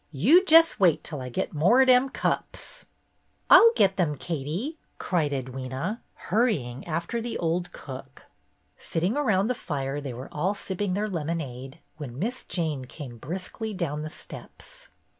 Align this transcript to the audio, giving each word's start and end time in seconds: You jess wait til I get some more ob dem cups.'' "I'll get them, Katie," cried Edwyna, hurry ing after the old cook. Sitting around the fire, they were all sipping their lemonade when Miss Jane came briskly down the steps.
You 0.11 0.43
jess 0.45 0.79
wait 0.79 1.03
til 1.03 1.21
I 1.21 1.29
get 1.29 1.49
some 1.51 1.59
more 1.59 1.79
ob 1.81 1.87
dem 1.87 2.09
cups.'' 2.09 2.85
"I'll 3.51 3.69
get 3.75 3.97
them, 3.97 4.17
Katie," 4.17 4.79
cried 4.97 5.29
Edwyna, 5.31 5.99
hurry 6.15 6.55
ing 6.57 6.87
after 6.87 7.21
the 7.21 7.37
old 7.37 7.71
cook. 7.71 8.25
Sitting 8.77 9.15
around 9.15 9.45
the 9.47 9.53
fire, 9.53 10.01
they 10.01 10.15
were 10.15 10.29
all 10.33 10.55
sipping 10.55 10.95
their 10.95 11.07
lemonade 11.07 11.81
when 11.97 12.17
Miss 12.17 12.43
Jane 12.43 12.85
came 12.85 13.19
briskly 13.19 13.75
down 13.75 14.01
the 14.01 14.09
steps. 14.09 14.87